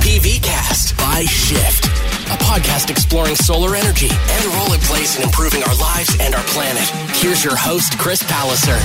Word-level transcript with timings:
PV 0.00 0.42
Cast 0.42 0.96
by 0.96 1.24
Shift, 1.24 1.84
a 1.84 2.36
podcast 2.44 2.88
exploring 2.88 3.36
solar 3.36 3.76
energy 3.76 4.08
and 4.08 4.44
the 4.44 4.56
role 4.56 4.72
it 4.72 4.80
plays 4.80 5.16
in 5.16 5.22
improving 5.22 5.62
our 5.62 5.74
lives 5.76 6.16
and 6.20 6.34
our 6.34 6.42
planet. 6.44 6.82
Here's 7.16 7.44
your 7.44 7.54
host, 7.54 7.98
Chris 7.98 8.22
Palliser. 8.22 8.78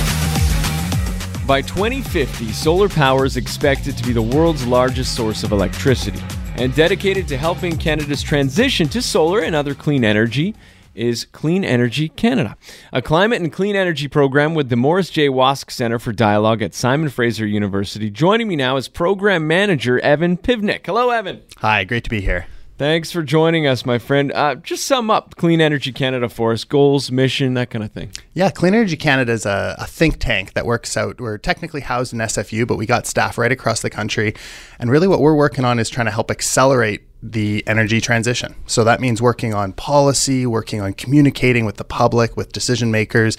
By 1.46 1.62
2050, 1.62 2.52
solar 2.52 2.90
power 2.90 3.24
is 3.24 3.38
expected 3.38 3.96
to 3.96 4.04
be 4.04 4.12
the 4.12 4.20
world's 4.20 4.66
largest 4.66 5.14
source 5.14 5.42
of 5.42 5.52
electricity. 5.52 6.20
And 6.56 6.74
dedicated 6.74 7.26
to 7.28 7.38
helping 7.38 7.78
Canada's 7.78 8.22
transition 8.22 8.86
to 8.88 9.00
solar 9.00 9.40
and 9.40 9.54
other 9.54 9.74
clean 9.74 10.04
energy 10.04 10.54
is 10.96 11.24
Clean 11.26 11.64
Energy 11.64 12.08
Canada, 12.08 12.56
a 12.92 13.02
climate 13.02 13.40
and 13.40 13.52
clean 13.52 13.76
energy 13.76 14.08
program 14.08 14.54
with 14.54 14.68
the 14.68 14.76
Morris 14.76 15.10
J. 15.10 15.28
Wosk 15.28 15.70
Center 15.70 15.98
for 15.98 16.12
Dialogue 16.12 16.62
at 16.62 16.74
Simon 16.74 17.08
Fraser 17.08 17.46
University. 17.46 18.10
Joining 18.10 18.48
me 18.48 18.56
now 18.56 18.76
is 18.76 18.88
Program 18.88 19.46
Manager 19.46 19.98
Evan 20.00 20.36
Pivnick. 20.36 20.86
Hello, 20.86 21.10
Evan. 21.10 21.42
Hi, 21.58 21.84
great 21.84 22.04
to 22.04 22.10
be 22.10 22.20
here. 22.20 22.46
Thanks 22.78 23.10
for 23.10 23.22
joining 23.22 23.66
us, 23.66 23.86
my 23.86 23.98
friend. 23.98 24.30
Uh, 24.34 24.56
just 24.56 24.86
sum 24.86 25.10
up 25.10 25.34
Clean 25.36 25.62
Energy 25.62 25.92
Canada 25.92 26.28
for 26.28 26.52
us 26.52 26.64
goals, 26.64 27.10
mission, 27.10 27.54
that 27.54 27.70
kind 27.70 27.82
of 27.82 27.90
thing. 27.90 28.10
Yeah, 28.34 28.50
Clean 28.50 28.74
Energy 28.74 28.98
Canada 28.98 29.32
is 29.32 29.46
a, 29.46 29.76
a, 29.78 29.86
think 29.86 30.18
tank 30.18 30.52
that 30.52 30.66
works 30.66 30.94
out. 30.94 31.18
We're 31.18 31.38
technically 31.38 31.80
housed 31.80 32.12
in 32.12 32.18
SFU, 32.18 32.66
but 32.66 32.76
we 32.76 32.84
got 32.84 33.06
staff 33.06 33.38
right 33.38 33.50
across 33.50 33.80
the 33.80 33.88
country. 33.88 34.34
And 34.78 34.90
really, 34.90 35.08
what 35.08 35.20
we're 35.20 35.34
working 35.34 35.64
on 35.64 35.78
is 35.78 35.88
trying 35.88 36.04
to 36.04 36.10
help 36.10 36.30
accelerate 36.30 37.00
the 37.32 37.62
energy 37.66 38.00
transition. 38.00 38.54
So 38.66 38.84
that 38.84 39.00
means 39.00 39.20
working 39.20 39.54
on 39.54 39.72
policy, 39.72 40.46
working 40.46 40.80
on 40.80 40.94
communicating 40.94 41.64
with 41.64 41.76
the 41.76 41.84
public, 41.84 42.36
with 42.36 42.52
decision 42.52 42.90
makers. 42.90 43.36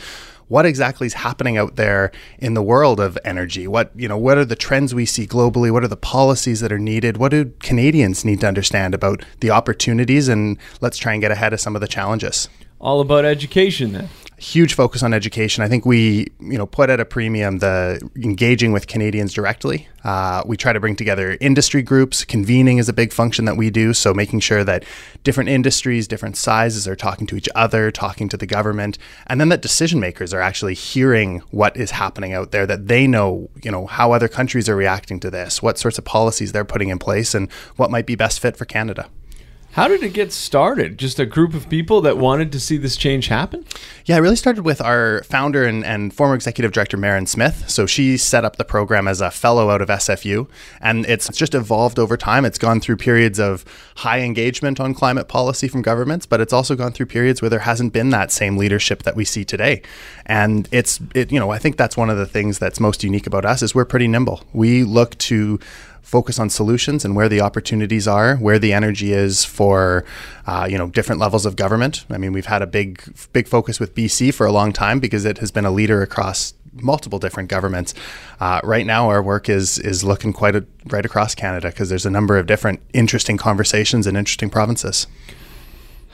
What 0.48 0.66
exactly 0.66 1.08
is 1.08 1.14
happening 1.14 1.58
out 1.58 1.76
there 1.76 2.12
in 2.40 2.54
the 2.54 2.64
world 2.64 3.00
of 3.02 3.18
energy? 3.26 3.68
What 3.68 3.92
you 3.96 4.08
know 4.08 4.18
what 4.18 4.38
are 4.38 4.46
the 4.46 4.56
trends 4.56 4.96
we 4.96 5.06
see 5.06 5.28
globally? 5.28 5.72
What 5.72 5.84
are 5.84 5.90
the 5.90 5.98
policies 5.98 6.62
that 6.62 6.72
are 6.72 6.80
needed? 6.80 7.18
What 7.18 7.32
do 7.32 7.52
canadians 7.60 8.24
need 8.24 8.40
to 8.42 8.48
understand 8.48 8.94
about 8.94 9.26
the 9.42 9.52
opportunities? 9.52 10.30
And 10.30 10.58
let's 10.80 10.98
try 10.98 11.14
and 11.14 11.22
get 11.22 11.32
ahead 11.32 11.52
of 11.52 11.60
some 11.60 11.76
of 11.76 11.82
the 11.82 11.88
challenges 11.88 12.48
all 12.80 13.02
about 13.02 13.26
education 13.26 13.94
then 13.94 14.10
huge 14.38 14.76
focus 14.76 15.02
on 15.02 15.14
education. 15.14 15.64
I 15.64 15.68
think 15.68 15.86
we, 15.86 16.28
you 16.40 16.58
know, 16.58 16.68
put 16.68 16.90
at 16.92 17.00
a 17.00 17.06
premium 17.06 17.58
the 17.58 18.00
engaging 18.16 18.72
with 18.72 18.86
Canadians 18.88 19.34
directly. 19.34 19.88
Uh, 20.04 20.44
we 20.46 20.56
try 20.56 20.74
to 20.74 20.80
bring 20.80 20.96
together 20.96 21.38
industry 21.42 21.82
groups. 21.82 22.24
Convening 22.24 22.78
is 22.78 22.88
a 22.88 22.94
big 22.94 23.12
function 23.12 23.46
that 23.46 23.58
we 23.58 23.72
do. 23.72 23.94
So 23.94 24.14
making 24.14 24.42
sure 24.42 24.64
that 24.64 24.86
different 25.24 25.50
industries, 25.50 26.08
different 26.08 26.38
sizes 26.38 26.88
are 26.88 26.96
talking 26.96 27.26
to 27.28 27.36
each 27.36 27.50
other, 27.56 27.90
talking 27.90 28.30
to 28.30 28.38
the 28.38 28.46
government, 28.46 29.00
and 29.26 29.42
then 29.42 29.50
that 29.50 29.62
decision 29.62 30.00
makers 30.00 30.34
are 30.34 30.42
actually 30.42 30.76
hearing 30.76 31.40
what 31.50 31.76
is 31.76 31.92
happening 31.92 32.34
out 32.34 32.52
there. 32.52 32.68
That 32.68 32.88
they 32.88 33.08
know, 33.08 33.50
you 33.64 33.72
know, 33.72 33.88
how 33.88 34.12
other 34.12 34.28
countries 34.28 34.70
are 34.70 34.76
reacting 34.76 35.20
to 35.22 35.32
this, 35.32 35.64
what 35.64 35.80
sorts 35.80 35.98
of 35.98 36.06
policies 36.06 36.52
they're 36.52 36.64
putting 36.64 36.90
in 36.90 37.00
place, 37.00 37.34
and 37.34 37.52
what 37.76 37.90
might 37.90 38.06
be 38.06 38.16
best 38.16 38.40
fit 38.40 38.56
for 38.56 38.66
Canada. 38.66 39.10
How 39.78 39.88
did 39.88 40.02
it 40.02 40.14
get 40.14 40.34
started? 40.34 40.98
Just 40.98 41.20
a 41.20 41.26
group 41.28 41.54
of 41.54 41.70
people 41.70 42.02
that 42.02 42.18
wanted 42.18 42.52
to 42.54 42.60
see 42.60 42.78
this 42.78 42.98
change 42.98 43.28
happen? 43.28 43.64
Yeah, 44.06 44.18
it 44.18 44.22
really 44.22 44.36
started 44.36 44.64
with 44.64 44.82
our 44.82 45.22
founder 45.22 45.66
and, 45.66 45.86
and 45.86 46.12
former 46.12 46.34
executive 46.34 46.72
director, 46.72 46.98
Merran 46.98 47.28
Smith. 47.28 47.70
So 47.70 47.86
she 47.86 48.18
set 48.18 48.44
up 48.44 48.56
the 48.56 48.66
program 48.66 49.08
as 49.08 49.22
a 49.22 49.30
fellow 49.30 49.70
out 49.70 49.84
of 49.84 49.90
SFU, 49.90 50.50
and 50.82 51.06
it's 51.06 51.30
just 51.30 51.54
evolved 51.54 52.00
over 52.00 52.18
time. 52.18 52.44
It's 52.44 52.58
gone 52.58 52.80
through 52.80 52.98
periods 52.98 53.40
of 53.40 53.66
high 53.98 54.22
engagement 54.22 54.80
on 54.80 54.96
climate 54.96 55.28
policy 55.28 55.68
from 55.68 55.84
governments, 55.84 56.26
but 56.26 56.42
it's 56.42 56.54
also 56.54 56.76
gone 56.76 56.92
through 56.92 57.06
periods 57.06 57.44
where 57.44 57.50
there 57.50 57.60
hasn't 57.60 57.94
been 57.94 58.10
that 58.10 58.32
same 58.32 58.58
leadership 58.58 59.04
that 59.04 59.16
we 59.16 59.26
see 59.26 59.46
today. 59.46 59.84
And 60.26 60.68
it's, 60.72 61.00
it, 61.14 61.32
you 61.32 61.40
know, 61.40 61.52
I 61.52 61.60
think 61.60 61.78
that's 61.78 61.96
one 61.96 62.10
of 62.10 62.18
the 62.18 62.26
things 62.26 62.58
that's 62.58 62.80
most 62.80 63.04
unique 63.04 63.28
about 63.28 63.46
us 63.46 63.62
is 63.62 63.76
we're 63.76 63.86
pretty 63.86 64.08
nimble. 64.08 64.42
We 64.54 64.84
look 64.84 65.16
to 65.20 65.60
focus 66.08 66.40
on 66.40 66.50
solutions 66.50 67.04
and 67.04 67.18
where 67.18 67.28
the 67.28 67.42
opportunities 67.42 68.08
are, 68.08 68.38
where 68.38 68.58
the 68.58 68.72
energy 68.72 69.12
is 69.12 69.44
for, 69.44 70.06
uh, 70.46 70.66
you 70.70 70.78
know, 70.78 70.88
different 70.88 71.20
levels 71.20 71.46
of 71.46 71.58
government. 71.58 72.06
I 72.10 72.18
mean, 72.18 72.32
we've 72.32 72.46
had 72.46 72.62
a 72.62 72.66
big, 72.66 73.04
big 73.34 73.46
focus 73.46 73.78
with 73.78 73.94
BC 73.94 74.34
for 74.34 74.46
a 74.46 74.52
long 74.54 74.72
time 74.72 75.02
because 75.02 75.26
it 75.26 75.40
has 75.40 75.52
been 75.52 75.66
a 75.66 75.72
leader 75.72 76.02
across 76.02 76.54
multiple 76.72 77.20
different 77.20 77.50
governments. 77.50 77.94
Uh, 78.40 78.62
right 78.64 78.86
now, 78.86 79.10
our 79.10 79.22
work 79.22 79.50
is 79.50 79.80
is 79.80 80.02
looking 80.06 80.32
quite 80.32 80.56
a, 80.56 80.66
right 80.86 81.06
across 81.06 81.36
Canada 81.36 81.68
because 81.68 81.90
there's 81.90 82.06
a 82.06 82.10
number 82.10 82.38
of 82.38 82.46
different 82.46 82.80
interesting 82.94 83.36
conversations 83.36 84.08
in 84.08 84.16
interesting 84.16 84.50
provinces. 84.50 85.08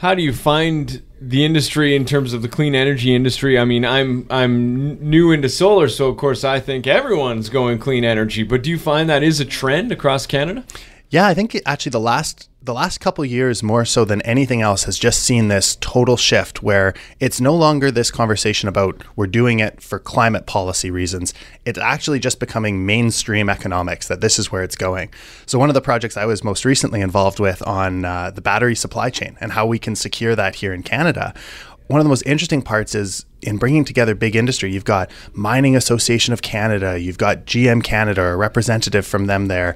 How 0.03 0.13
do 0.15 0.21
you 0.21 0.33
find 0.33 1.01
the 1.21 1.45
industry 1.45 1.95
in 1.95 2.03
terms 2.03 2.33
of 2.33 2.41
the 2.41 2.49
clean 2.49 2.75
energy 2.75 3.15
industry? 3.15 3.57
I 3.57 3.63
mean, 3.63 3.85
I'm 3.85 4.27
I'm 4.29 4.99
new 4.99 5.31
into 5.31 5.47
solar, 5.47 5.87
so 5.87 6.09
of 6.09 6.17
course 6.17 6.43
I 6.43 6.59
think 6.59 6.85
everyone's 6.85 7.47
going 7.47 7.79
clean 7.79 8.03
energy. 8.03 8.43
But 8.43 8.63
do 8.63 8.69
you 8.69 8.77
find 8.77 9.09
that 9.09 9.23
is 9.23 9.39
a 9.39 9.45
trend 9.45 9.93
across 9.93 10.27
Canada? 10.27 10.65
Yeah, 11.13 11.28
I 11.28 11.35
think 11.35 11.56
actually 11.68 11.91
the 11.91 12.00
last 12.00 12.50
the 12.63 12.74
last 12.74 13.00
couple 13.00 13.24
years 13.24 13.62
more 13.62 13.85
so 13.85 14.03
than 14.03 14.19
anything 14.24 14.63
else 14.63 14.85
has 14.85 14.97
just 14.97 15.22
seen 15.22 15.47
this 15.47 15.75
total 15.75 16.18
shift 16.18 16.63
where 16.63 16.96
it's 17.19 17.40
no 17.40 17.53
longer 17.53 17.91
this 17.91 18.09
conversation 18.09 18.68
about 18.68 19.03
we're 19.16 19.28
doing 19.28 19.59
it 19.59 19.79
for 19.79 20.00
climate 20.00 20.47
policy 20.47 20.90
reasons 20.90 21.34
it's 21.66 21.78
actually 21.78 22.19
just 22.19 22.40
becoming 22.40 22.85
mainstream 22.85 23.50
economics 23.50 24.07
that 24.07 24.22
this 24.22 24.40
is 24.40 24.50
where 24.50 24.63
it's 24.63 24.78
going 24.78 25.13
so 25.46 25.59
one 25.59 25.69
of 25.69 25.74
the 25.74 25.81
projects 25.81 26.16
i 26.16 26.25
was 26.25 26.41
most 26.41 26.63
recently 26.63 27.01
involved 27.01 27.38
with 27.38 27.62
on 27.68 28.06
uh, 28.06 28.31
the 28.31 28.40
battery 28.41 28.75
supply 28.75 29.09
chain 29.09 29.35
and 29.41 29.51
how 29.51 29.66
we 29.66 29.78
can 29.78 29.97
secure 29.97 30.38
that 30.38 30.56
here 30.56 30.74
in 30.74 30.81
canada 30.81 31.34
one 31.88 32.00
of 32.00 32.06
the 32.06 32.09
most 32.09 32.25
interesting 32.25 32.62
parts 32.62 32.95
is 32.95 33.25
in 33.41 33.57
bringing 33.57 33.84
together 33.84 34.16
big 34.16 34.35
industry. 34.35 34.72
You've 34.72 34.85
got 34.85 35.12
Mining 35.34 35.75
Association 35.75 36.34
of 36.34 36.41
Canada, 36.41 36.97
you've 36.97 37.18
got 37.18 37.45
GM 37.45 37.84
Canada, 37.84 38.24
a 38.24 38.38
representative 38.38 39.06
from 39.06 39.25
them 39.25 39.47
there, 39.47 39.75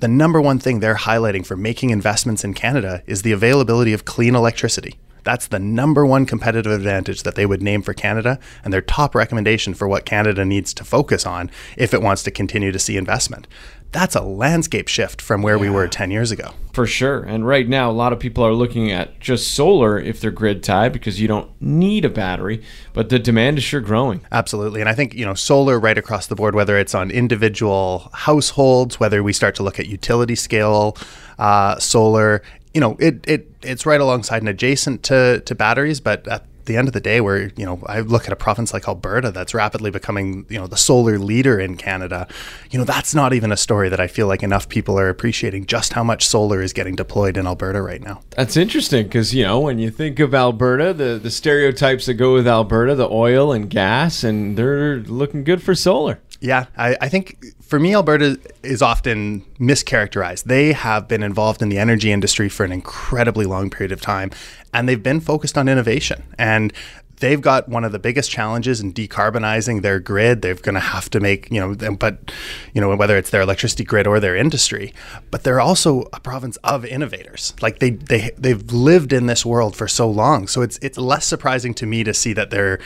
the 0.00 0.08
number 0.08 0.40
one 0.40 0.58
thing 0.58 0.80
they're 0.80 0.94
highlighting 0.94 1.44
for 1.44 1.56
making 1.56 1.90
investments 1.90 2.44
in 2.44 2.54
Canada 2.54 3.02
is 3.06 3.22
the 3.22 3.32
availability 3.32 3.92
of 3.92 4.04
clean 4.04 4.34
electricity. 4.34 4.96
That's 5.24 5.48
the 5.48 5.58
number 5.58 6.06
one 6.06 6.26
competitive 6.26 6.72
advantage 6.72 7.22
that 7.22 7.34
they 7.34 7.46
would 7.46 7.62
name 7.62 7.82
for 7.82 7.94
Canada 7.94 8.38
and 8.64 8.72
their 8.72 8.80
top 8.80 9.14
recommendation 9.14 9.74
for 9.74 9.88
what 9.88 10.04
Canada 10.04 10.44
needs 10.44 10.72
to 10.74 10.84
focus 10.84 11.26
on 11.26 11.50
if 11.76 11.92
it 11.94 12.02
wants 12.02 12.22
to 12.24 12.30
continue 12.30 12.72
to 12.72 12.78
see 12.78 12.96
investment 12.96 13.46
that's 13.90 14.14
a 14.14 14.20
landscape 14.20 14.88
shift 14.88 15.22
from 15.22 15.42
where 15.42 15.56
yeah. 15.56 15.62
we 15.62 15.70
were 15.70 15.88
10 15.88 16.10
years 16.10 16.30
ago. 16.30 16.52
For 16.72 16.86
sure. 16.86 17.22
And 17.22 17.46
right 17.46 17.66
now, 17.66 17.90
a 17.90 17.92
lot 17.92 18.12
of 18.12 18.20
people 18.20 18.44
are 18.44 18.52
looking 18.52 18.92
at 18.92 19.18
just 19.18 19.52
solar 19.52 19.98
if 19.98 20.20
they're 20.20 20.30
grid 20.30 20.62
tied 20.62 20.92
because 20.92 21.20
you 21.20 21.26
don't 21.26 21.50
need 21.60 22.04
a 22.04 22.10
battery, 22.10 22.62
but 22.92 23.08
the 23.08 23.18
demand 23.18 23.58
is 23.58 23.64
sure 23.64 23.80
growing. 23.80 24.20
Absolutely. 24.30 24.80
And 24.80 24.88
I 24.88 24.94
think, 24.94 25.14
you 25.14 25.24
know, 25.24 25.34
solar 25.34 25.80
right 25.80 25.96
across 25.96 26.26
the 26.26 26.34
board, 26.34 26.54
whether 26.54 26.78
it's 26.78 26.94
on 26.94 27.10
individual 27.10 28.10
households, 28.12 29.00
whether 29.00 29.22
we 29.22 29.32
start 29.32 29.54
to 29.56 29.62
look 29.62 29.80
at 29.80 29.86
utility 29.86 30.34
scale 30.34 30.96
uh, 31.38 31.78
solar, 31.78 32.42
you 32.78 32.80
know, 32.80 32.96
it, 33.00 33.26
it 33.26 33.50
it's 33.60 33.84
right 33.86 34.00
alongside 34.00 34.40
and 34.40 34.48
adjacent 34.48 35.02
to, 35.02 35.40
to 35.40 35.54
batteries, 35.56 35.98
but 35.98 36.28
at 36.28 36.44
the 36.66 36.76
end 36.76 36.86
of 36.86 36.94
the 36.94 37.00
day, 37.00 37.20
where 37.20 37.50
you 37.56 37.66
know 37.66 37.82
I 37.86 38.02
look 38.02 38.26
at 38.26 38.32
a 38.32 38.36
province 38.36 38.72
like 38.72 38.86
Alberta 38.86 39.32
that's 39.32 39.52
rapidly 39.52 39.90
becoming 39.90 40.46
you 40.48 40.60
know 40.60 40.68
the 40.68 40.76
solar 40.76 41.18
leader 41.18 41.58
in 41.58 41.76
Canada, 41.76 42.28
you 42.70 42.78
know 42.78 42.84
that's 42.84 43.16
not 43.16 43.32
even 43.32 43.50
a 43.50 43.56
story 43.56 43.88
that 43.88 43.98
I 43.98 44.06
feel 44.06 44.28
like 44.28 44.44
enough 44.44 44.68
people 44.68 44.96
are 44.96 45.08
appreciating 45.08 45.66
just 45.66 45.94
how 45.94 46.04
much 46.04 46.24
solar 46.24 46.62
is 46.62 46.72
getting 46.72 46.94
deployed 46.94 47.36
in 47.36 47.48
Alberta 47.48 47.82
right 47.82 48.00
now. 48.00 48.20
That's 48.30 48.56
interesting 48.56 49.08
because 49.08 49.34
you 49.34 49.42
know 49.42 49.58
when 49.58 49.80
you 49.80 49.90
think 49.90 50.20
of 50.20 50.32
Alberta, 50.32 50.94
the 50.94 51.18
the 51.20 51.32
stereotypes 51.32 52.06
that 52.06 52.14
go 52.14 52.34
with 52.34 52.46
Alberta, 52.46 52.94
the 52.94 53.10
oil 53.10 53.50
and 53.50 53.68
gas, 53.68 54.22
and 54.22 54.56
they're 54.56 54.98
looking 54.98 55.42
good 55.42 55.64
for 55.64 55.74
solar. 55.74 56.20
Yeah, 56.40 56.66
I, 56.76 56.96
I, 57.00 57.08
think 57.08 57.44
for 57.68 57.78
me, 57.78 57.94
Alberta 57.94 58.40
is 58.62 58.80
often 58.80 59.42
mischaracterized. 59.60 60.44
They 60.44 60.72
have 60.72 61.06
been 61.06 61.22
involved 61.22 61.60
in 61.60 61.68
the 61.68 61.78
energy 61.78 62.10
industry 62.10 62.48
for 62.48 62.64
an 62.64 62.72
incredibly 62.72 63.44
long 63.44 63.68
period 63.68 63.92
of 63.92 64.00
time, 64.00 64.30
and 64.72 64.88
they've 64.88 65.02
been 65.02 65.20
focused 65.20 65.58
on 65.58 65.68
innovation. 65.68 66.22
And 66.38 66.72
they've 67.20 67.42
got 67.42 67.68
one 67.68 67.84
of 67.84 67.92
the 67.92 67.98
biggest 67.98 68.30
challenges 68.30 68.80
in 68.80 68.94
decarbonizing 68.94 69.82
their 69.82 70.00
grid. 70.00 70.40
They're 70.40 70.54
going 70.54 70.76
to 70.76 70.80
have 70.80 71.10
to 71.10 71.20
make, 71.20 71.50
you 71.50 71.60
know, 71.60 71.94
but, 71.94 72.32
you 72.72 72.80
know, 72.80 72.96
whether 72.96 73.18
it's 73.18 73.28
their 73.28 73.42
electricity 73.42 73.84
grid 73.84 74.06
or 74.06 74.18
their 74.18 74.34
industry, 74.34 74.94
but 75.30 75.44
they're 75.44 75.60
also 75.60 76.08
a 76.14 76.20
province 76.20 76.56
of 76.64 76.86
innovators. 76.86 77.52
Like 77.60 77.80
they, 77.80 77.90
they, 77.90 78.30
they've 78.38 78.62
lived 78.72 79.12
in 79.12 79.26
this 79.26 79.44
world 79.44 79.76
for 79.76 79.88
so 79.88 80.08
long. 80.08 80.48
So 80.48 80.62
it's, 80.62 80.78
it's 80.80 80.96
less 80.96 81.26
surprising 81.26 81.74
to 81.74 81.86
me 81.86 82.02
to 82.04 82.14
see 82.14 82.32
that 82.32 82.48
they're, 82.48 82.78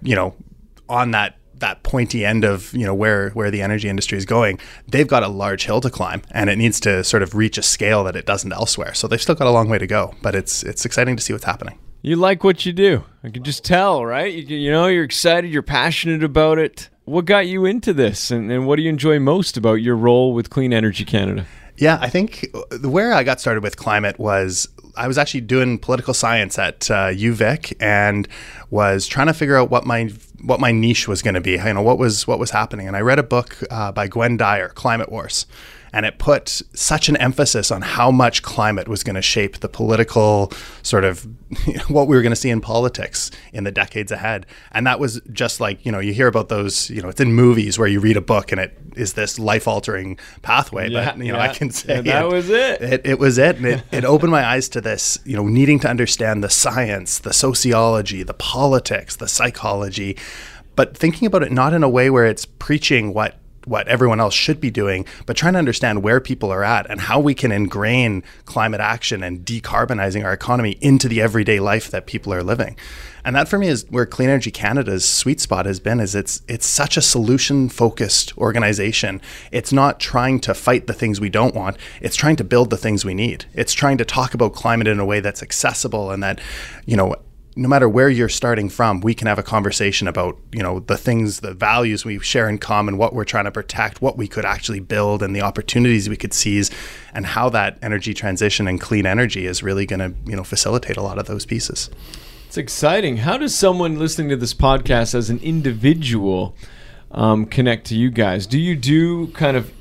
you 0.00 0.14
know, 0.14 0.36
on 0.88 1.10
that 1.10 1.34
that 1.60 1.82
pointy 1.82 2.24
end 2.24 2.44
of 2.44 2.72
you 2.72 2.84
know 2.84 2.94
where 2.94 3.30
where 3.30 3.50
the 3.50 3.62
energy 3.62 3.88
industry 3.88 4.18
is 4.18 4.24
going, 4.24 4.58
they've 4.86 5.08
got 5.08 5.22
a 5.22 5.28
large 5.28 5.64
hill 5.64 5.80
to 5.80 5.90
climb, 5.90 6.22
and 6.30 6.50
it 6.50 6.56
needs 6.56 6.80
to 6.80 7.04
sort 7.04 7.22
of 7.22 7.34
reach 7.34 7.58
a 7.58 7.62
scale 7.62 8.04
that 8.04 8.16
it 8.16 8.26
doesn't 8.26 8.52
elsewhere. 8.52 8.94
So 8.94 9.08
they've 9.08 9.20
still 9.20 9.34
got 9.34 9.46
a 9.46 9.50
long 9.50 9.68
way 9.68 9.78
to 9.78 9.86
go, 9.86 10.14
but 10.22 10.34
it's 10.34 10.62
it's 10.62 10.84
exciting 10.84 11.16
to 11.16 11.22
see 11.22 11.32
what's 11.32 11.44
happening. 11.44 11.78
You 12.02 12.16
like 12.16 12.44
what 12.44 12.64
you 12.64 12.72
do. 12.72 13.04
I 13.24 13.30
can 13.30 13.42
just 13.42 13.64
tell, 13.64 14.04
right? 14.04 14.32
You, 14.32 14.56
you 14.56 14.70
know, 14.70 14.86
you're 14.86 15.04
excited, 15.04 15.50
you're 15.50 15.62
passionate 15.62 16.22
about 16.22 16.58
it. 16.58 16.88
What 17.04 17.24
got 17.24 17.46
you 17.46 17.64
into 17.64 17.92
this, 17.92 18.30
and, 18.30 18.52
and 18.52 18.66
what 18.66 18.76
do 18.76 18.82
you 18.82 18.88
enjoy 18.88 19.18
most 19.18 19.56
about 19.56 19.74
your 19.74 19.96
role 19.96 20.34
with 20.34 20.50
Clean 20.50 20.72
Energy 20.72 21.04
Canada? 21.04 21.46
Yeah, 21.76 21.98
I 22.00 22.08
think 22.08 22.48
where 22.82 23.12
I 23.12 23.22
got 23.22 23.40
started 23.40 23.62
with 23.62 23.76
climate 23.76 24.18
was 24.18 24.68
I 24.96 25.06
was 25.06 25.16
actually 25.16 25.42
doing 25.42 25.78
political 25.78 26.12
science 26.12 26.58
at 26.58 26.90
uh, 26.90 27.10
UVic 27.10 27.72
and 27.80 28.28
was 28.70 29.06
trying 29.06 29.28
to 29.28 29.32
figure 29.32 29.56
out 29.56 29.70
what 29.70 29.86
my 29.86 30.10
what 30.42 30.60
my 30.60 30.72
niche 30.72 31.08
was 31.08 31.22
going 31.22 31.34
to 31.34 31.40
be. 31.40 31.52
You 31.52 31.74
know, 31.74 31.82
what 31.82 31.98
was 31.98 32.26
what 32.26 32.38
was 32.38 32.50
happening. 32.50 32.86
And 32.86 32.96
I 32.96 33.00
read 33.00 33.18
a 33.18 33.22
book 33.22 33.56
uh, 33.70 33.92
by 33.92 34.08
Gwynne 34.08 34.36
Dyer, 34.36 34.68
Climate 34.70 35.10
Wars, 35.10 35.46
and 35.92 36.04
it 36.04 36.18
put 36.18 36.62
such 36.74 37.08
an 37.08 37.16
emphasis 37.16 37.70
on 37.70 37.82
how 37.82 38.10
much 38.10 38.42
climate 38.42 38.88
was 38.88 39.02
going 39.02 39.16
to 39.16 39.22
shape 39.22 39.58
the 39.58 39.68
political 39.68 40.52
sort 40.82 41.04
of 41.04 41.26
what 41.88 42.08
we 42.08 42.16
were 42.16 42.22
going 42.22 42.32
to 42.32 42.36
see 42.36 42.50
in 42.50 42.60
politics 42.60 43.30
in 43.52 43.64
the 43.64 43.72
decades 43.72 44.12
ahead. 44.12 44.46
And 44.72 44.86
that 44.86 45.00
was 45.00 45.20
just 45.32 45.60
like, 45.60 45.84
you 45.84 45.92
know, 45.92 45.98
you 45.98 46.12
hear 46.12 46.26
about 46.26 46.48
those, 46.48 46.90
you 46.90 47.00
know, 47.00 47.08
it's 47.08 47.20
in 47.20 47.32
movies 47.32 47.78
where 47.78 47.88
you 47.88 48.00
read 48.00 48.16
a 48.16 48.20
book 48.20 48.52
and 48.52 48.60
it 48.60 48.78
is 48.96 49.14
this 49.14 49.38
life 49.38 49.66
altering 49.66 50.18
pathway. 50.42 50.90
Yeah, 50.90 51.12
but, 51.12 51.24
you 51.24 51.32
know, 51.32 51.38
yeah. 51.38 51.50
I 51.50 51.54
can 51.54 51.70
say 51.70 51.98
And 51.98 52.06
that 52.06 52.28
was 52.28 52.50
it. 52.50 52.82
it. 52.82 53.06
It 53.06 53.18
was 53.18 53.38
it. 53.38 53.56
And 53.56 53.66
it, 53.66 53.82
it 53.92 54.04
opened 54.04 54.32
my 54.32 54.44
eyes 54.44 54.68
to 54.70 54.80
this, 54.80 55.18
you 55.24 55.36
know, 55.36 55.46
needing 55.46 55.78
to 55.80 55.88
understand 55.88 56.44
the 56.44 56.50
science, 56.50 57.18
the 57.18 57.32
sociology, 57.32 58.22
the 58.22 58.34
politics, 58.34 59.16
the 59.16 59.28
psychology, 59.28 60.16
but 60.78 60.96
thinking 60.96 61.26
about 61.26 61.42
it 61.42 61.50
not 61.50 61.74
in 61.74 61.82
a 61.82 61.88
way 61.88 62.08
where 62.08 62.24
it's 62.24 62.44
preaching 62.44 63.12
what 63.12 63.34
what 63.64 63.88
everyone 63.88 64.20
else 64.20 64.32
should 64.32 64.60
be 64.60 64.70
doing, 64.70 65.04
but 65.26 65.36
trying 65.36 65.54
to 65.54 65.58
understand 65.58 66.04
where 66.04 66.20
people 66.20 66.52
are 66.52 66.62
at 66.62 66.88
and 66.88 67.00
how 67.00 67.18
we 67.18 67.34
can 67.34 67.50
ingrain 67.50 68.22
climate 68.44 68.80
action 68.80 69.24
and 69.24 69.44
decarbonizing 69.44 70.24
our 70.24 70.32
economy 70.32 70.78
into 70.80 71.08
the 71.08 71.20
everyday 71.20 71.58
life 71.58 71.90
that 71.90 72.06
people 72.06 72.32
are 72.32 72.44
living. 72.44 72.76
And 73.24 73.34
that 73.34 73.48
for 73.48 73.58
me 73.58 73.66
is 73.66 73.86
where 73.90 74.06
Clean 74.06 74.30
Energy 74.30 74.52
Canada's 74.52 75.04
sweet 75.04 75.40
spot 75.40 75.66
has 75.66 75.80
been 75.80 75.98
is 75.98 76.14
it's 76.14 76.42
it's 76.46 76.66
such 76.66 76.96
a 76.96 77.02
solution 77.02 77.68
focused 77.68 78.38
organization. 78.38 79.20
It's 79.50 79.72
not 79.72 79.98
trying 79.98 80.38
to 80.42 80.54
fight 80.54 80.86
the 80.86 80.94
things 80.94 81.20
we 81.20 81.28
don't 81.28 81.56
want. 81.56 81.76
It's 82.00 82.14
trying 82.14 82.36
to 82.36 82.44
build 82.44 82.70
the 82.70 82.76
things 82.76 83.04
we 83.04 83.14
need. 83.14 83.46
It's 83.52 83.74
trying 83.74 83.98
to 83.98 84.04
talk 84.04 84.32
about 84.32 84.54
climate 84.54 84.86
in 84.86 85.00
a 85.00 85.04
way 85.04 85.18
that's 85.18 85.42
accessible 85.42 86.12
and 86.12 86.22
that, 86.22 86.40
you 86.86 86.96
know, 86.96 87.16
no 87.58 87.68
matter 87.68 87.88
where 87.88 88.08
you're 88.08 88.28
starting 88.28 88.68
from, 88.68 89.00
we 89.00 89.14
can 89.14 89.26
have 89.26 89.38
a 89.38 89.42
conversation 89.42 90.06
about, 90.06 90.38
you 90.52 90.62
know, 90.62 90.78
the 90.78 90.96
things, 90.96 91.40
the 91.40 91.52
values 91.52 92.04
we 92.04 92.20
share 92.20 92.48
in 92.48 92.56
common, 92.56 92.96
what 92.96 93.12
we're 93.12 93.24
trying 93.24 93.46
to 93.46 93.50
protect, 93.50 94.00
what 94.00 94.16
we 94.16 94.28
could 94.28 94.44
actually 94.44 94.78
build 94.78 95.24
and 95.24 95.34
the 95.34 95.42
opportunities 95.42 96.08
we 96.08 96.16
could 96.16 96.32
seize 96.32 96.70
and 97.12 97.26
how 97.26 97.48
that 97.48 97.76
energy 97.82 98.14
transition 98.14 98.68
and 98.68 98.80
clean 98.80 99.06
energy 99.06 99.44
is 99.44 99.60
really 99.60 99.86
going 99.86 99.98
to, 99.98 100.14
you 100.30 100.36
know, 100.36 100.44
facilitate 100.44 100.96
a 100.96 101.02
lot 101.02 101.18
of 101.18 101.26
those 101.26 101.44
pieces. 101.44 101.90
It's 102.46 102.56
exciting. 102.56 103.16
How 103.18 103.36
does 103.36 103.58
someone 103.58 103.98
listening 103.98 104.28
to 104.28 104.36
this 104.36 104.54
podcast 104.54 105.12
as 105.16 105.28
an 105.28 105.40
individual 105.40 106.54
um, 107.10 107.44
connect 107.44 107.88
to 107.88 107.96
you 107.96 108.12
guys? 108.12 108.46
Do 108.46 108.60
you 108.60 108.76
do 108.76 109.26
kind 109.32 109.56
of 109.56 109.72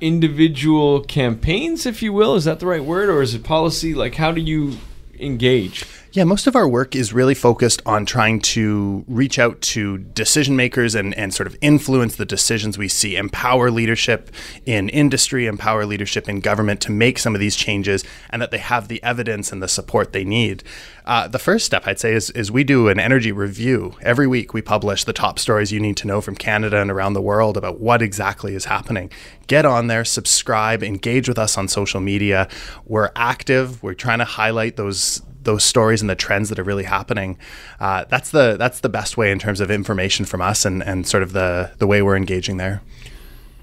individual 0.00 1.00
campaigns, 1.00 1.84
if 1.84 2.00
you 2.00 2.12
will? 2.12 2.36
Is 2.36 2.44
that 2.44 2.60
the 2.60 2.66
right 2.66 2.84
word? 2.84 3.08
Or 3.08 3.22
is 3.22 3.34
it 3.34 3.42
policy? 3.42 3.92
Like, 3.92 4.14
how 4.14 4.30
do 4.30 4.40
you 4.40 4.78
engage? 5.18 5.84
Yeah, 6.14 6.22
most 6.22 6.46
of 6.46 6.54
our 6.54 6.68
work 6.68 6.94
is 6.94 7.12
really 7.12 7.34
focused 7.34 7.82
on 7.84 8.06
trying 8.06 8.38
to 8.42 9.04
reach 9.08 9.36
out 9.36 9.60
to 9.62 9.98
decision 9.98 10.54
makers 10.54 10.94
and, 10.94 11.12
and 11.18 11.34
sort 11.34 11.48
of 11.48 11.56
influence 11.60 12.14
the 12.14 12.24
decisions 12.24 12.78
we 12.78 12.86
see, 12.86 13.16
empower 13.16 13.68
leadership 13.68 14.30
in 14.64 14.88
industry, 14.90 15.46
empower 15.46 15.84
leadership 15.84 16.28
in 16.28 16.38
government 16.38 16.80
to 16.82 16.92
make 16.92 17.18
some 17.18 17.34
of 17.34 17.40
these 17.40 17.56
changes, 17.56 18.04
and 18.30 18.40
that 18.40 18.52
they 18.52 18.58
have 18.58 18.86
the 18.86 19.02
evidence 19.02 19.50
and 19.50 19.60
the 19.60 19.66
support 19.66 20.12
they 20.12 20.22
need. 20.22 20.62
Uh, 21.04 21.26
the 21.26 21.40
first 21.40 21.66
step, 21.66 21.82
I'd 21.84 21.98
say, 21.98 22.12
is, 22.12 22.30
is 22.30 22.48
we 22.48 22.62
do 22.62 22.86
an 22.86 23.00
energy 23.00 23.32
review. 23.32 23.96
Every 24.00 24.28
week, 24.28 24.54
we 24.54 24.62
publish 24.62 25.02
the 25.02 25.12
top 25.12 25.40
stories 25.40 25.72
you 25.72 25.80
need 25.80 25.96
to 25.96 26.06
know 26.06 26.20
from 26.20 26.36
Canada 26.36 26.80
and 26.80 26.92
around 26.92 27.14
the 27.14 27.22
world 27.22 27.56
about 27.56 27.80
what 27.80 28.02
exactly 28.02 28.54
is 28.54 28.66
happening. 28.66 29.10
Get 29.48 29.66
on 29.66 29.88
there, 29.88 30.04
subscribe, 30.04 30.84
engage 30.84 31.26
with 31.28 31.40
us 31.40 31.58
on 31.58 31.66
social 31.66 32.00
media. 32.00 32.48
We're 32.84 33.10
active. 33.16 33.82
We're 33.82 33.94
trying 33.94 34.20
to 34.20 34.24
highlight 34.24 34.76
those 34.76 35.20
those 35.44 35.64
stories 35.64 36.00
and 36.00 36.10
the 36.10 36.14
trends 36.14 36.48
that 36.48 36.58
are 36.58 36.64
really 36.64 36.84
happening. 36.84 37.38
Uh, 37.80 38.04
that's 38.08 38.30
the 38.30 38.56
that's 38.58 38.80
the 38.80 38.88
best 38.88 39.16
way 39.16 39.30
in 39.30 39.38
terms 39.38 39.60
of 39.60 39.70
information 39.70 40.24
from 40.24 40.40
us 40.40 40.64
and, 40.64 40.82
and 40.82 41.06
sort 41.06 41.22
of 41.22 41.32
the 41.32 41.72
the 41.78 41.86
way 41.86 42.02
we're 42.02 42.16
engaging 42.16 42.56
there. 42.56 42.82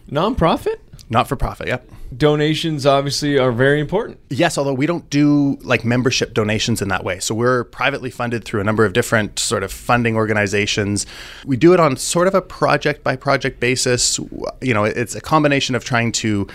Nonprofit? 0.09 0.77
Not 1.09 1.27
for 1.27 1.35
profit. 1.35 1.67
Yep. 1.67 1.89
Donations 2.15 2.85
obviously 2.85 3.37
are 3.37 3.51
very 3.51 3.79
important. 3.79 4.17
Yes, 4.29 4.57
although 4.57 4.73
we 4.73 4.85
don't 4.85 5.09
do 5.09 5.57
like 5.61 5.83
membership 5.83 6.33
donations 6.33 6.81
in 6.81 6.87
that 6.89 7.03
way. 7.03 7.19
So 7.19 7.35
we're 7.35 7.65
privately 7.65 8.09
funded 8.09 8.43
through 8.45 8.61
a 8.61 8.63
number 8.63 8.85
of 8.85 8.93
different 8.93 9.39
sort 9.39 9.63
of 9.63 9.71
funding 9.71 10.15
organizations. 10.15 11.05
We 11.45 11.57
do 11.57 11.73
it 11.73 11.79
on 11.79 11.97
sort 11.97 12.27
of 12.27 12.35
a 12.35 12.41
project 12.41 13.03
by 13.03 13.15
project 13.15 13.59
basis. 13.59 14.19
You 14.61 14.73
know, 14.73 14.85
it's 14.85 15.15
a 15.15 15.21
combination 15.21 15.75
of 15.75 15.83
trying 15.83 16.11
to 16.13 16.47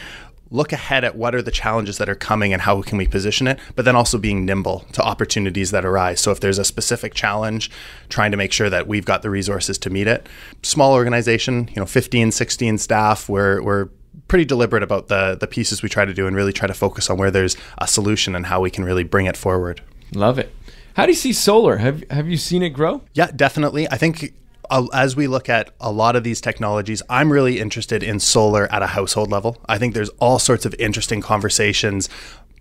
look 0.51 0.73
ahead 0.73 1.05
at 1.05 1.17
what 1.17 1.35
are 1.35 1.43
the 1.43 1.51
challenges 1.51 1.99
that 1.99 2.09
are 2.09 2.15
coming 2.15 2.53
and 2.53 2.63
how 2.63 2.83
can 2.83 2.99
we 2.99 3.07
position 3.07 3.47
it, 3.47 3.59
but 3.75 3.85
then 3.85 3.97
also 3.97 4.19
being 4.19 4.45
nimble 4.45 4.81
to 4.93 5.03
opportunities 5.03 5.71
that 5.73 5.85
arise. 5.85 6.21
So 6.21 6.31
if 6.31 6.41
there's 6.41 6.59
a 6.59 6.65
specific 6.65 7.15
challenge, 7.15 7.71
trying 8.09 8.31
to 8.31 8.37
make 8.37 8.53
sure 8.53 8.71
that 8.71 8.87
we've 8.87 9.05
got 9.05 9.23
the 9.23 9.31
resources 9.31 9.79
to 9.79 9.91
meet 9.91 10.07
it. 10.07 10.29
Small 10.63 10.93
organization, 10.93 11.69
you 11.69 11.77
know, 11.77 11.87
15, 11.87 12.31
16 12.31 12.79
staff, 12.79 13.29
we're, 13.29 13.63
we're 13.63 13.89
pretty 14.29 14.45
deliberate 14.45 14.83
about 14.83 15.09
the 15.09 15.37
the 15.39 15.47
pieces 15.47 15.83
we 15.83 15.89
try 15.89 16.05
to 16.05 16.15
do 16.15 16.27
and 16.27 16.35
really 16.35 16.53
try 16.53 16.67
to 16.67 16.75
focus 16.75 17.11
on 17.11 17.19
where 17.19 17.31
there's 17.31 17.57
a 17.79 17.87
solution 17.87 18.35
and 18.35 18.47
how 18.47 18.61
we 18.61 18.71
can 18.71 18.85
really 18.85 19.05
bring 19.05 19.27
it 19.27 19.37
forward. 19.37 19.81
Love 20.15 20.39
it. 20.39 20.53
How 20.95 21.05
do 21.05 21.13
you 21.13 21.17
see 21.17 21.33
solar? 21.33 21.77
Have 21.77 22.03
have 22.11 22.29
you 22.29 22.37
seen 22.37 22.63
it 22.63 22.71
grow? 22.71 23.03
Yeah, 23.13 23.31
definitely. 23.31 23.89
I 23.91 23.97
think 23.97 24.33
as 24.71 25.17
we 25.17 25.27
look 25.27 25.49
at 25.49 25.71
a 25.81 25.91
lot 25.91 26.17
of 26.17 26.25
these 26.25 26.41
technologies, 26.41 27.03
I'm 27.09 27.33
really 27.33 27.61
interested 27.61 28.03
in 28.03 28.21
solar 28.21 28.71
at 28.73 28.83
a 28.83 28.89
household 28.89 29.31
level. 29.31 29.57
I 29.69 29.79
think 29.79 29.95
there's 29.95 30.11
all 30.21 30.39
sorts 30.39 30.65
of 30.67 30.75
interesting 30.79 31.21
conversations 31.21 32.09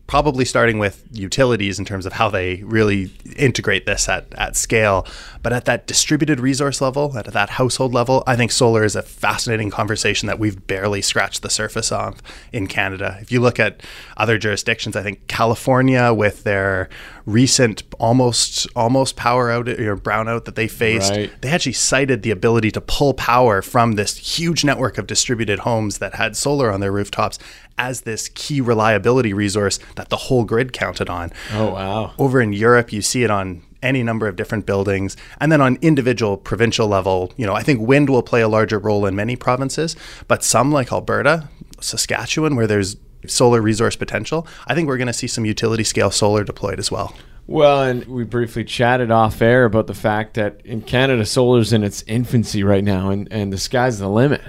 probably 0.07 0.45
starting 0.45 0.77
with 0.77 1.03
utilities 1.11 1.79
in 1.79 1.85
terms 1.85 2.05
of 2.05 2.13
how 2.13 2.29
they 2.29 2.61
really 2.63 3.11
integrate 3.35 3.85
this 3.85 4.07
at, 4.07 4.25
at 4.35 4.55
scale. 4.55 5.05
But 5.41 5.51
at 5.51 5.65
that 5.65 5.87
distributed 5.87 6.39
resource 6.39 6.79
level, 6.79 7.17
at 7.17 7.25
that 7.25 7.49
household 7.49 7.93
level, 7.93 8.23
I 8.27 8.35
think 8.35 8.51
solar 8.51 8.83
is 8.83 8.95
a 8.95 9.01
fascinating 9.01 9.71
conversation 9.71 10.27
that 10.27 10.37
we've 10.37 10.67
barely 10.67 11.01
scratched 11.01 11.41
the 11.41 11.49
surface 11.49 11.91
of 11.91 12.21
in 12.51 12.67
Canada. 12.67 13.17
If 13.21 13.31
you 13.31 13.39
look 13.39 13.59
at 13.59 13.81
other 14.15 14.37
jurisdictions, 14.37 14.95
I 14.95 15.01
think 15.01 15.27
California 15.27 16.13
with 16.13 16.43
their 16.43 16.87
recent 17.25 17.81
almost 17.99 18.67
almost 18.75 19.15
power 19.15 19.49
out 19.49 19.67
or 19.67 19.97
brownout 19.97 20.45
that 20.45 20.55
they 20.55 20.67
faced, 20.67 21.11
Right. 21.11 21.31
they 21.41 21.49
actually 21.49 21.73
cited 21.73 22.21
the 22.21 22.31
ability 22.31 22.69
to 22.71 22.81
pull 22.81 23.13
power 23.13 23.61
from 23.61 23.93
this 23.93 24.17
huge 24.37 24.63
network 24.63 24.97
of 24.97 25.07
distributed 25.07 25.59
homes 25.59 25.97
that 25.97 26.15
had 26.15 26.35
solar 26.37 26.71
on 26.71 26.81
their 26.81 26.91
rooftops 26.91 27.39
as 27.77 28.01
this 28.01 28.29
key 28.35 28.61
reliability 28.61 29.33
resource 29.33 29.79
that 29.95 30.09
the 30.09 30.17
whole 30.17 30.43
grid 30.45 30.71
counted 30.71 31.09
on. 31.09 31.31
Oh 31.53 31.73
wow. 31.73 32.13
Over 32.19 32.41
in 32.41 32.53
Europe, 32.53 32.93
you 32.93 33.01
see 33.01 33.23
it 33.23 33.31
on 33.31 33.63
any 33.81 34.01
number 34.03 34.27
of 34.27 34.35
different 34.35 34.65
buildings. 34.65 35.15
And 35.39 35.51
then 35.51 35.61
on 35.61 35.77
individual 35.81 36.37
provincial 36.37 36.87
level, 36.87 37.33
you 37.37 37.45
know, 37.45 37.53
I 37.53 37.61
think 37.63 37.79
wind 37.81 38.09
will 38.09 38.23
play 38.23 38.41
a 38.41 38.47
larger 38.47 38.79
role 38.79 39.05
in 39.05 39.15
many 39.15 39.35
provinces, 39.35 39.95
but 40.27 40.43
some 40.43 40.71
like 40.71 40.91
Alberta, 40.91 41.49
Saskatchewan, 41.81 42.55
where 42.55 42.65
there's 42.67 42.95
solar 43.29 43.61
resource 43.61 43.95
potential, 43.95 44.47
I 44.67 44.75
think 44.75 44.87
we're 44.87 44.97
going 44.97 45.07
to 45.07 45.13
see 45.13 45.27
some 45.27 45.45
utility 45.45 45.83
scale 45.83 46.11
solar 46.11 46.43
deployed 46.43 46.79
as 46.79 46.91
well. 46.91 47.15
Well, 47.47 47.83
and 47.83 48.05
we 48.05 48.23
briefly 48.23 48.63
chatted 48.63 49.11
off 49.11 49.41
air 49.41 49.65
about 49.65 49.87
the 49.87 49.93
fact 49.93 50.33
that 50.33 50.61
in 50.65 50.81
Canada, 50.81 51.25
solar's 51.25 51.73
in 51.73 51.83
its 51.83 52.03
infancy 52.07 52.63
right 52.63 52.83
now, 52.83 53.11
and, 53.11 53.27
and 53.31 53.53
the 53.53 53.57
sky's 53.57 53.99
the 53.99 54.09
limit. 54.09 54.41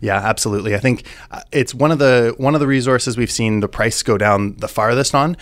Yeah, 0.00 0.16
absolutely. 0.16 0.74
I 0.74 0.78
think 0.78 1.06
uh, 1.30 1.42
it's 1.52 1.72
one 1.74 1.92
of 1.92 1.98
the 1.98 2.34
one 2.36 2.54
of 2.54 2.60
the 2.60 2.66
resources 2.66 3.16
we've 3.16 3.30
seen 3.30 3.60
the 3.60 3.68
price 3.68 4.02
go 4.02 4.18
down 4.18 4.56
the 4.56 4.68
farthest 4.68 5.14
on. 5.14 5.36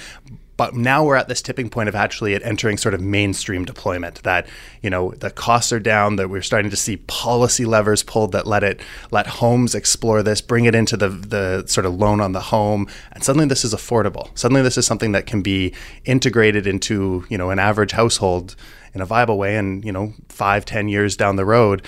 But 0.60 0.74
now 0.74 1.04
we're 1.04 1.16
at 1.16 1.26
this 1.26 1.40
tipping 1.40 1.70
point 1.70 1.88
of 1.88 1.94
actually 1.94 2.34
it 2.34 2.42
entering 2.44 2.76
sort 2.76 2.92
of 2.92 3.00
mainstream 3.00 3.64
deployment. 3.64 4.22
That 4.24 4.46
you 4.82 4.90
know 4.90 5.12
the 5.12 5.30
costs 5.30 5.72
are 5.72 5.80
down. 5.80 6.16
That 6.16 6.28
we're 6.28 6.42
starting 6.42 6.70
to 6.70 6.76
see 6.76 6.98
policy 6.98 7.64
levers 7.64 8.02
pulled 8.02 8.32
that 8.32 8.46
let 8.46 8.62
it 8.62 8.82
let 9.10 9.26
homes 9.26 9.74
explore 9.74 10.22
this, 10.22 10.42
bring 10.42 10.66
it 10.66 10.74
into 10.74 10.98
the 10.98 11.08
the 11.08 11.64
sort 11.66 11.86
of 11.86 11.94
loan 11.94 12.20
on 12.20 12.32
the 12.32 12.40
home, 12.40 12.88
and 13.10 13.24
suddenly 13.24 13.48
this 13.48 13.64
is 13.64 13.72
affordable. 13.72 14.36
Suddenly 14.38 14.60
this 14.60 14.76
is 14.76 14.84
something 14.84 15.12
that 15.12 15.24
can 15.24 15.40
be 15.40 15.72
integrated 16.04 16.66
into 16.66 17.24
you 17.30 17.38
know 17.38 17.48
an 17.48 17.58
average 17.58 17.92
household 17.92 18.54
in 18.92 19.00
a 19.00 19.06
viable 19.06 19.38
way. 19.38 19.56
And 19.56 19.82
you 19.82 19.92
know 19.92 20.12
five 20.28 20.66
ten 20.66 20.88
years 20.88 21.16
down 21.16 21.36
the 21.36 21.46
road, 21.46 21.80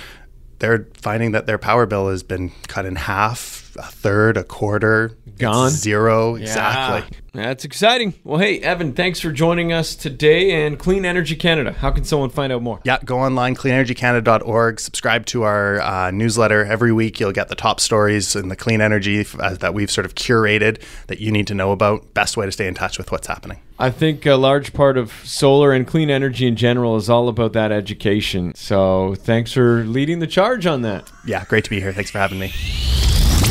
they're 0.60 0.88
finding 0.94 1.32
that 1.32 1.44
their 1.44 1.58
power 1.58 1.84
bill 1.84 2.08
has 2.08 2.22
been 2.22 2.52
cut 2.68 2.86
in 2.86 2.96
half, 2.96 3.61
a 3.76 3.82
third, 3.82 4.36
a 4.36 4.44
quarter, 4.44 5.16
Gone. 5.38 5.70
zero. 5.70 6.36
Exactly. 6.36 7.18
Yeah, 7.34 7.42
That's 7.46 7.64
exciting. 7.64 8.14
Well, 8.24 8.38
hey, 8.38 8.60
Evan, 8.60 8.92
thanks 8.92 9.18
for 9.20 9.32
joining 9.32 9.72
us 9.72 9.94
today. 9.94 10.66
And 10.66 10.78
Clean 10.78 11.04
Energy 11.04 11.34
Canada, 11.36 11.72
how 11.72 11.90
can 11.90 12.04
someone 12.04 12.30
find 12.30 12.52
out 12.52 12.62
more? 12.62 12.80
Yeah, 12.84 12.98
go 13.04 13.18
online, 13.18 13.54
cleanenergycanada.org. 13.56 14.80
Subscribe 14.80 15.26
to 15.26 15.42
our 15.44 15.80
uh, 15.80 16.10
newsletter. 16.10 16.64
Every 16.64 16.92
week, 16.92 17.18
you'll 17.20 17.32
get 17.32 17.48
the 17.48 17.54
top 17.54 17.80
stories 17.80 18.36
in 18.36 18.48
the 18.48 18.56
clean 18.56 18.80
energy 18.80 19.26
uh, 19.40 19.54
that 19.54 19.74
we've 19.74 19.90
sort 19.90 20.04
of 20.04 20.14
curated 20.14 20.82
that 21.06 21.20
you 21.20 21.32
need 21.32 21.46
to 21.46 21.54
know 21.54 21.72
about. 21.72 22.12
Best 22.14 22.36
way 22.36 22.46
to 22.46 22.52
stay 22.52 22.66
in 22.66 22.74
touch 22.74 22.98
with 22.98 23.10
what's 23.10 23.26
happening. 23.26 23.58
I 23.78 23.90
think 23.90 24.26
a 24.26 24.34
large 24.36 24.72
part 24.74 24.96
of 24.96 25.10
solar 25.24 25.72
and 25.72 25.86
clean 25.86 26.08
energy 26.08 26.46
in 26.46 26.54
general 26.54 26.96
is 26.96 27.10
all 27.10 27.28
about 27.28 27.52
that 27.54 27.72
education. 27.72 28.54
So 28.54 29.16
thanks 29.16 29.52
for 29.52 29.82
leading 29.84 30.20
the 30.20 30.26
charge 30.28 30.66
on 30.66 30.82
that. 30.82 31.10
Yeah, 31.26 31.44
great 31.46 31.64
to 31.64 31.70
be 31.70 31.80
here. 31.80 31.92
Thanks 31.92 32.10
for 32.10 32.18
having 32.18 32.38
me. 32.38 32.52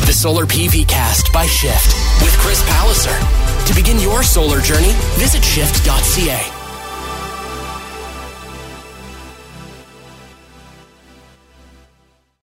The 0.06 0.12
Solar 0.12 0.46
PV 0.46 0.88
Cast 0.88 1.32
by 1.32 1.46
Shift 1.46 1.94
with 2.22 2.36
Chris 2.38 2.62
Palliser. 2.68 3.16
To 3.66 3.74
begin 3.74 4.00
your 4.00 4.22
solar 4.22 4.60
journey, 4.60 4.92
visit 5.16 5.44
shift.ca. 5.44 6.61